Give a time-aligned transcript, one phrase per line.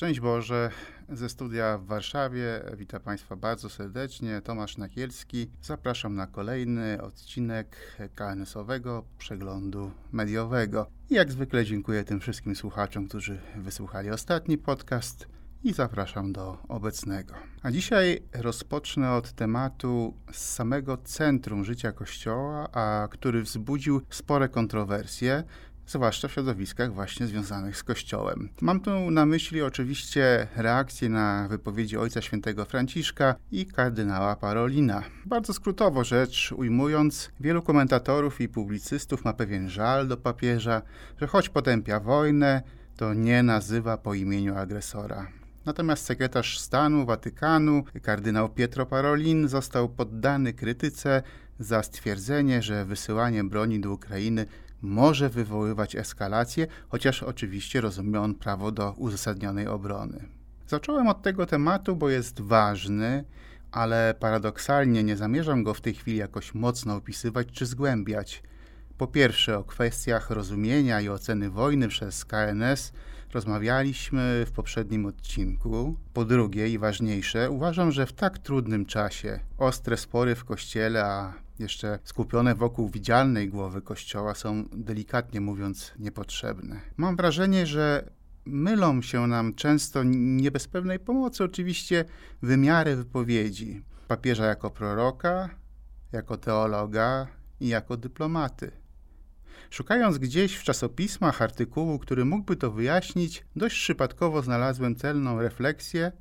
[0.00, 0.70] Szczęść Boże,
[1.08, 2.62] ze studia w Warszawie.
[2.76, 4.40] Witam Państwa bardzo serdecznie.
[4.40, 5.50] Tomasz Nakielski.
[5.62, 7.76] Zapraszam na kolejny odcinek
[8.14, 10.86] KNS-owego przeglądu mediowego.
[11.10, 15.26] I jak zwykle dziękuję tym wszystkim słuchaczom, którzy wysłuchali ostatni podcast
[15.64, 17.34] i zapraszam do obecnego.
[17.62, 25.44] A dzisiaj rozpocznę od tematu z samego centrum życia Kościoła, a który wzbudził spore kontrowersje,
[25.90, 28.48] zwłaszcza w środowiskach właśnie związanych z Kościołem.
[28.60, 35.02] Mam tu na myśli oczywiście reakcję na wypowiedzi Ojca Świętego Franciszka i kardynała Parolina.
[35.26, 40.82] Bardzo skrótowo rzecz ujmując, wielu komentatorów i publicystów ma pewien żal do papieża,
[41.20, 42.62] że choć potępia wojnę,
[42.96, 45.26] to nie nazywa po imieniu agresora.
[45.66, 51.22] Natomiast sekretarz stanu Watykanu, kardynał Pietro Parolin, został poddany krytyce
[51.58, 54.46] za stwierdzenie, że wysyłanie broni do Ukrainy
[54.82, 60.28] może wywoływać eskalację, chociaż oczywiście rozumie on prawo do uzasadnionej obrony.
[60.68, 63.24] Zacząłem od tego tematu, bo jest ważny,
[63.72, 68.42] ale paradoksalnie nie zamierzam go w tej chwili jakoś mocno opisywać czy zgłębiać.
[68.98, 72.92] Po pierwsze, o kwestiach rozumienia i oceny wojny przez KNS
[73.32, 75.96] rozmawialiśmy w poprzednim odcinku.
[76.12, 81.34] Po drugie i ważniejsze, uważam, że w tak trudnym czasie ostre spory w kościele, a
[81.58, 86.80] jeszcze skupione wokół widzialnej głowy Kościoła, są delikatnie mówiąc niepotrzebne.
[86.96, 88.10] Mam wrażenie, że
[88.46, 92.04] mylą się nam często, nie bez pewnej pomocy oczywiście,
[92.42, 95.50] wymiary wypowiedzi papieża jako proroka,
[96.12, 97.26] jako teologa
[97.60, 98.70] i jako dyplomaty.
[99.70, 106.12] Szukając gdzieś w czasopismach artykułu, który mógłby to wyjaśnić, dość przypadkowo znalazłem celną refleksję,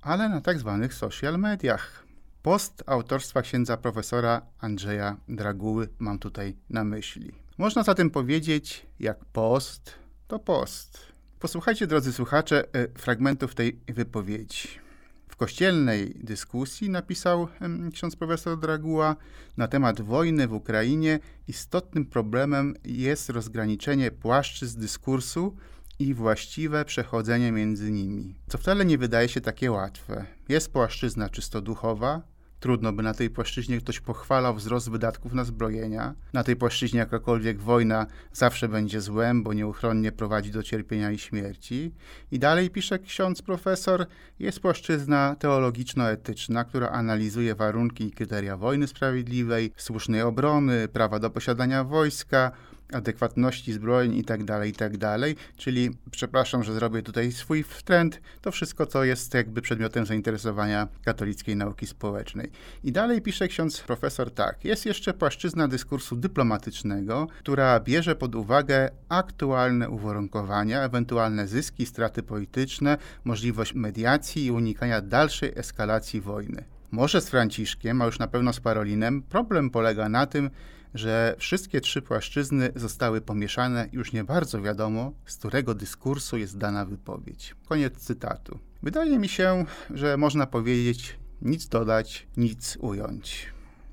[0.00, 2.04] ale na tak zwanych social mediach.
[2.42, 7.32] Post autorstwa księdza profesora Andrzeja Draguły mam tutaj na myśli.
[7.58, 9.94] Można zatem powiedzieć, jak post,
[10.28, 10.98] to post.
[11.40, 14.87] Posłuchajcie, drodzy słuchacze, e, fragmentów tej wypowiedzi.
[15.38, 17.48] Kościelnej dyskusji napisał
[17.92, 19.16] ksiądz profesor Draguła
[19.56, 21.18] na temat wojny w Ukrainie
[21.48, 25.56] istotnym problemem jest rozgraniczenie płaszczyzn dyskursu
[25.98, 30.24] i właściwe przechodzenie między nimi, co wcale nie wydaje się takie łatwe.
[30.48, 32.22] Jest płaszczyzna czysto duchowa,
[32.60, 36.14] Trudno by na tej płaszczyźnie ktoś pochwalał wzrost wydatków na zbrojenia.
[36.32, 41.94] Na tej płaszczyźnie jakakolwiek wojna zawsze będzie złem, bo nieuchronnie prowadzi do cierpienia i śmierci.
[42.30, 44.06] I dalej pisze ksiądz profesor,
[44.38, 51.84] jest płaszczyzna teologiczno-etyczna, która analizuje warunki i kryteria wojny sprawiedliwej, słusznej obrony, prawa do posiadania
[51.84, 52.52] wojska,
[52.92, 55.36] adekwatności zbrojeń i tak dalej, i tak dalej.
[55.56, 61.56] Czyli, przepraszam, że zrobię tutaj swój trend, to wszystko, co jest jakby przedmiotem zainteresowania katolickiej
[61.56, 62.50] nauki społecznej.
[62.84, 64.64] I dalej pisze ksiądz profesor tak.
[64.64, 72.98] Jest jeszcze płaszczyzna dyskursu dyplomatycznego, która bierze pod uwagę aktualne uwarunkowania, ewentualne zyski, straty polityczne,
[73.24, 76.64] możliwość mediacji i unikania dalszej eskalacji wojny.
[76.90, 80.50] Może z Franciszkiem, a już na pewno z Parolinem, problem polega na tym,
[80.94, 86.84] że wszystkie trzy płaszczyzny zostały pomieszane, już nie bardzo wiadomo, z którego dyskursu jest dana
[86.84, 87.54] wypowiedź.
[87.68, 88.58] Koniec cytatu.
[88.82, 93.46] Wydaje mi się, że można powiedzieć nic dodać, nic ująć.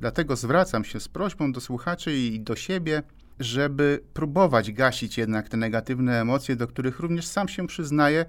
[0.00, 3.02] Dlatego zwracam się z prośbą do słuchaczy i do siebie,
[3.40, 8.24] żeby próbować gasić jednak te negatywne emocje, do których również sam się przyznaję,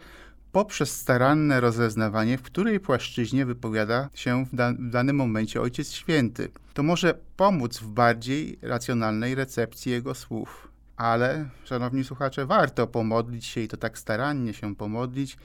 [0.52, 6.50] poprzez staranne rozeznawanie, w której płaszczyźnie wypowiada się w, da w, danym momencie Ojciec Święty.
[6.74, 10.68] To może pomóc w bardziej racjonalnej recepcji Jego słów.
[10.97, 15.38] Ale, szanowni słuchacze, warto pomodlić się i to tak starannie się pomodlić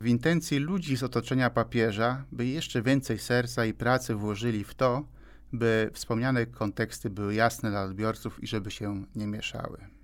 [0.00, 5.04] w intencji ludzi z otoczenia papieża, by jeszcze więcej serca i pracy włożyli w to,
[5.52, 9.95] by wspomniane konteksty były jasne dla odbiorców i żeby się nie mieszały.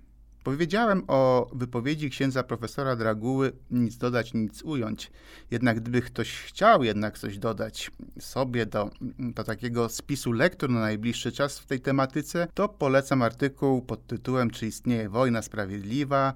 [0.43, 5.11] Powiedziałem o wypowiedzi księdza profesora Draguły nic dodać, nic ująć.
[5.51, 8.89] Jednak gdyby ktoś chciał jednak coś dodać sobie do,
[9.19, 14.49] do takiego spisu lektur na najbliższy czas w tej tematyce, to polecam artykuł pod tytułem
[14.49, 16.33] Czy istnieje wojna sprawiedliwa?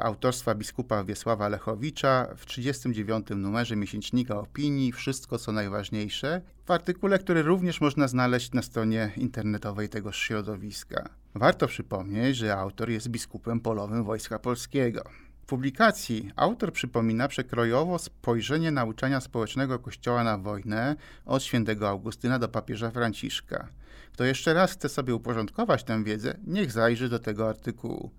[0.00, 3.26] autorstwa biskupa Wiesława Lechowicza w 39.
[3.36, 9.88] numerze miesięcznika opinii Wszystko co najważniejsze, w artykule, który również można znaleźć na stronie internetowej
[9.88, 11.08] tego środowiska.
[11.34, 15.02] Warto przypomnieć, że autor jest biskupem polowym Wojska Polskiego.
[15.42, 20.96] W publikacji autor przypomina przekrojowo spojrzenie nauczania społecznego Kościoła na wojnę
[21.26, 23.68] od świętego Augustyna do papieża Franciszka.
[24.12, 28.10] Kto jeszcze raz chce sobie uporządkować tę wiedzę, niech zajrzy do tego artykułu.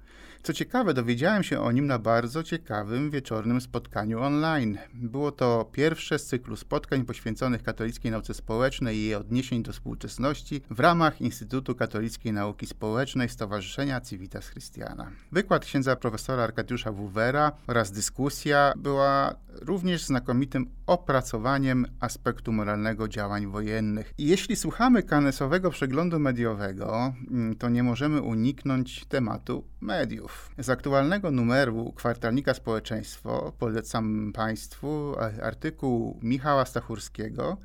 [0.43, 4.77] Co ciekawe, dowiedziałem się o nim na bardzo ciekawym wieczornym spotkaniu online.
[4.93, 10.61] Było to pierwsze z cyklu spotkań poświęconych katolickiej nauce społecznej i jej odniesień do współczesności
[10.69, 15.11] w ramach Instytutu Katolickiej Nauki Społecznej Stowarzyszenia Civitas Christiana.
[15.31, 24.13] Wykład księdza profesora Arkadiusza Wuwera oraz dyskusja była również znakomitym opracowaniem aspektu moralnego działań wojennych.
[24.17, 30.51] Jeśli słuchamy kanesowego przeglądu mediowego, mm, to nie możemy uniknąć tematu mediów.
[30.57, 37.57] Z aktualnego numeru kwartalnika Społeczeństwo polecam Państwu artykuł Michała Stachurskiego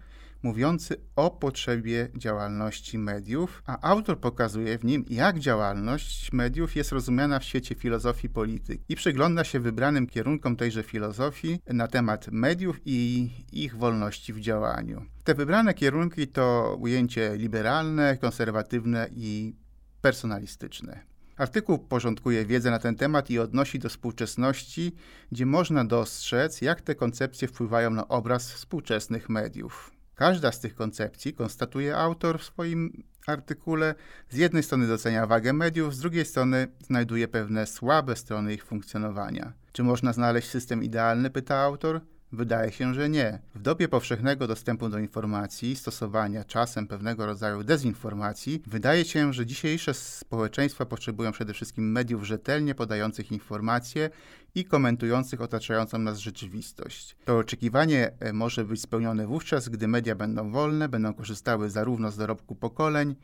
[0.44, 7.38] mówiący o potrzebie działalności mediów, a autor pokazuje w nim, jak działalność mediów jest rozumiana
[7.38, 13.31] w świecie filozofii polityki i przygląda się wybranym kierunkom tejże filozofii na temat mediów i
[13.52, 15.05] ich wolności w działaniu.
[15.25, 19.56] Te wybrane kierunki to ujęcie liberalne, konserwatywne i
[20.00, 21.13] personalistyczne.
[21.37, 24.93] Artykuł porządkuje wiedzę na ten temat i odnosi do współczesności,
[25.33, 29.91] gdzie można dostrzec, jak te koncepcje wpływają na obraz współczesnych mediów.
[30.15, 33.95] Każda z tych koncepcji, konstatuje autor w swoim artykule,
[34.31, 39.53] z jednej strony docenia wagę mediów, z drugiej strony znajduje pewne słabe strony ich funkcjonowania.
[39.73, 42.01] Czy można znaleźć system idealny, pyta autor?
[42.35, 43.39] Wydaje się, że nie.
[43.55, 49.95] W dobie powszechnego dostępu do informacji, stosowania czasem pewnego rodzaju dezinformacji, wydaje się, że dzisiejsze
[49.95, 54.11] społeczeństwa potrzebują przede wszystkim mediów rzetelnie podających informacje
[54.55, 57.17] i komentujących otaczającą nas rzeczywistość.
[57.25, 62.17] To oczekiwanie e, może być spełnione wówczas, gdy media będą wolne, będą korzystały zarówno z
[62.17, 63.15] dorobku pokoleń,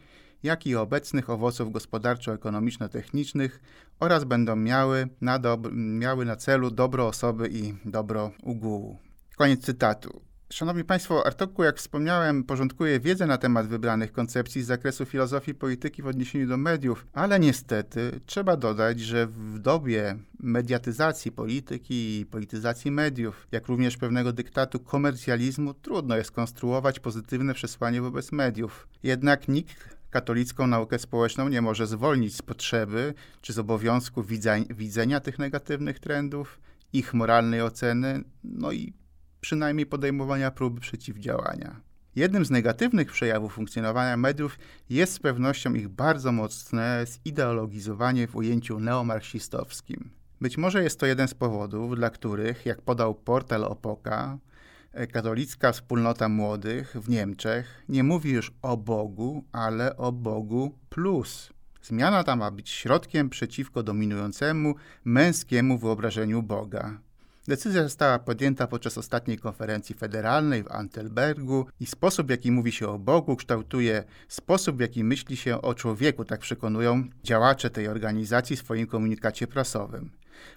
[0.43, 3.61] jak i obecnych owoców gospodarczo-ekonomiczno-technicznych
[4.01, 5.41] oraz będą miały na,
[5.73, 8.99] miały na celu dobro osoby i dobro ogółu.
[9.37, 10.31] Koniec cytatu.
[10.53, 16.03] Szanowni Państwo, artykuł, jak wspomniałem, porządkuje wiedzę na temat wybranych koncepcji z zakresu filozofii polityki
[16.03, 22.91] w odniesieniu do mediów, ale niestety trzeba dodać, że w dobie mediatyzacji polityki i polityzacji
[22.91, 28.89] mediów, jak również pewnego dyktatu komercjalizmu, trudno jest konstruować pozytywne przesłanie wobec mediów.
[29.03, 34.25] Jednak nikt katolicką naukę społeczną nie może zwolnić z potrzeby czy z obowiązku
[34.71, 36.61] widzenia tych negatywnych trendów,
[36.93, 38.93] ich moralnej oceny, no i
[39.41, 41.81] przynajmniej podejmowania próby przeciwdziałania.
[42.17, 44.59] Jednym z negatywnych przejawów funkcjonowania mediów
[44.91, 50.11] jest z pewnością ich bardzo mocne zideologizowanie w ujęciu neomarksistowskim.
[50.41, 54.39] Być może jest to jeden z powodów, dla których, jak podał portal Opoka,
[55.13, 61.51] katolicka wspólnota młodych w Niemczech nie mówi już o Bogu, ale o Bogu plus.
[61.83, 67.01] Zmiana ta ma być środkiem przeciwko dominującemu męskiemu wyobrażeniu Boga.
[67.49, 72.89] Decyzja została podjęta podczas ostatniej konferencji federalnej w Antelbergu i sposób, w jaki mówi się
[72.89, 78.57] o Bogu, kształtuje sposób, w jaki myśli się o człowieku, tak przekonują działacze tej organizacji
[78.57, 80.11] w swoim komunikacie prasowym.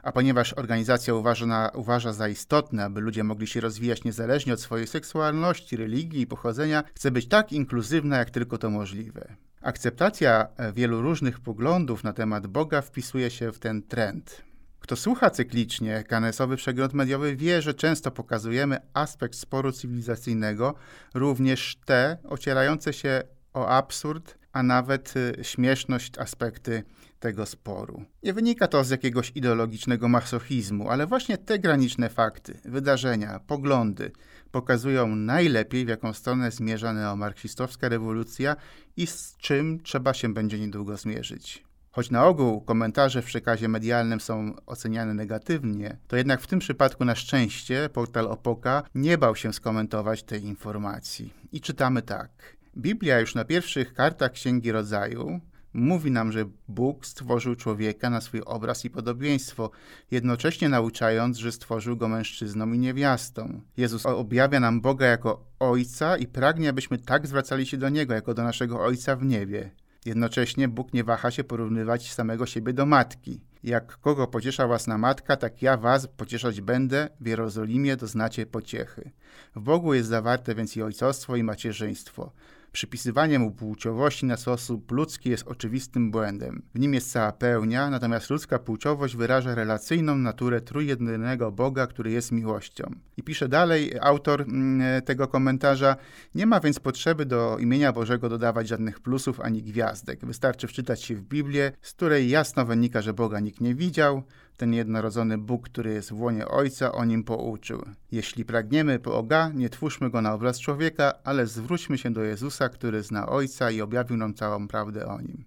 [0.04, 4.88] A ponieważ organizacja uważa, uważa za istotne, aby ludzie mogli się rozwijać niezależnie od swojej
[4.88, 9.36] seksualności, religii i pochodzenia, chce być tak inkluzywna, jak tylko to możliwe.
[9.62, 14.42] Akceptacja e, wielu różnych poglądów na temat Boga wpisuje się w ten trend.
[14.80, 20.76] Kto słucha cyklicznie kanesowy przegląd mediowy wie, że często pokazujemy aspekt sporu cywilizacyjnego,
[21.14, 23.24] również te ocierające się
[23.54, 26.84] o absurd, a nawet y, śmieszność aspekty
[27.24, 28.04] tego sporu.
[28.24, 34.12] Nie wynika to z jakiegoś ideologicznego masochizmu, ale właśnie te graniczne fakty, wydarzenia, poglądy
[34.52, 38.56] pokazują najlepiej, w jaką stronę zmierza neomarksistowska rewolucja
[38.98, 41.64] i z czym trzeba się będzie niedługo zmierzyć.
[41.92, 47.06] Choć na ogół komentarze w przekazie medialnym są oceniane negatywnie, to jednak w tym przypadku
[47.06, 51.34] na szczęście portal Opoka nie bał się skomentować tej informacji.
[51.52, 52.30] I czytamy tak.
[52.78, 55.42] Biblia już na pierwszych kartach Księgi Rodzaju
[55.74, 59.72] mówi nam, że Bóg stworzył człowieka na swój obraz i podobieństwo,
[60.12, 63.62] jednocześnie nauczając, że stworzył go mężczyzną i niewiastą.
[63.78, 68.34] Jezus objawia nam Boga jako Ojca i pragnie, abyśmy tak zwracali się do Niego, jako
[68.34, 69.72] do naszego Ojca w niebie.
[70.06, 73.42] Jednocześnie Bóg nie waha się porównywać samego siebie do matki.
[73.64, 79.12] Jak kogo pociesza własna matka, tak ja was pocieszać będę, w Jerozolimie doznacie pociechy.
[79.56, 82.32] W Bogu jest zawarte więc i ojcostwo, i macierzyństwo.
[82.74, 86.62] Przypisywanie mu płciowości na sposób ludzki jest oczywistym błędem.
[86.76, 92.32] W nim jest cała pełnia, natomiast ludzka płciowość wyraża relacyjną naturę trójjednego Boga, który jest
[92.32, 92.92] miłością.
[93.18, 95.96] I pisze dalej autor mm, tego komentarza:
[96.36, 100.26] Nie ma więc potrzeby do imienia Bożego dodawać żadnych plusów ani gwiazdek.
[100.26, 104.24] Wystarczy wczytać się w Biblię, z której jasno wynika, że Boga nikt nie widział,
[104.58, 107.86] ten jednorodzony Bóg, który jest w łonie Ojca, o nim pouczył.
[108.12, 112.24] Jeśli pragniemy Boga, nie twórzmy go na obraz człowieka, ale zwróćmy się do
[112.64, 115.46] Jezusa, który zna Ojca i objawił nam całą prawdę o nim.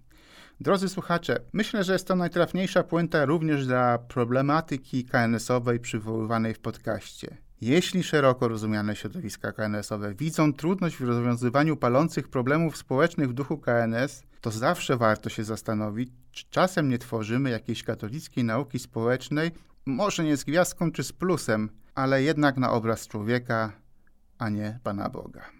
[0.59, 7.37] Drodzy słuchacze, myślę, że jest to najtrafniejsza puenta również dla problematyki KNS-owej przywoływanej w podcaście.
[7.61, 14.23] Jeśli szeroko rozumiane środowiska KNS-owe widzą trudność w rozwiązywaniu palących problemów społecznych w duchu KNS,
[14.41, 19.51] to zawsze warto się zastanowić, czy czasem nie tworzymy jakiejś katolickiej nauki społecznej,
[19.85, 23.71] może nie z gwiazdką czy z plusem, ale jednak na obraz człowieka,
[24.37, 25.56] a nie Pana Boga.